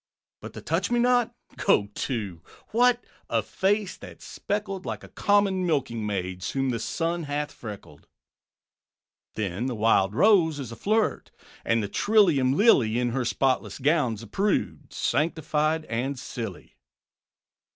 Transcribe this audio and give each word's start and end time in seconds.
'But 0.41 0.53
the 0.53 0.63
Touchmenot?' 0.63 1.31
Go 1.57 1.89
to! 1.93 2.41
What! 2.69 3.05
a 3.29 3.43
face 3.43 3.95
that's 3.97 4.25
speckled 4.25 4.83
Like 4.83 5.03
a 5.03 5.07
common 5.09 5.63
milking 5.63 6.07
maid's, 6.07 6.49
Whom 6.53 6.71
the 6.71 6.79
sun 6.79 7.25
hath 7.25 7.51
freckled. 7.51 8.07
Then 9.35 9.67
the 9.67 9.75
Wild 9.75 10.15
Rose 10.15 10.57
is 10.59 10.71
a 10.71 10.75
flirt; 10.75 11.29
And 11.63 11.83
the 11.83 11.87
trillium 11.87 12.53
Lily, 12.57 12.97
In 12.97 13.09
her 13.09 13.23
spotless 13.25 13.77
gown, 13.77 14.17
's 14.17 14.23
a 14.23 14.27
prude, 14.27 14.91
Sanctified 14.91 15.85
and 15.85 16.17
silly. 16.17 16.77